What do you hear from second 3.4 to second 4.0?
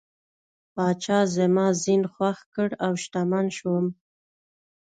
شوم.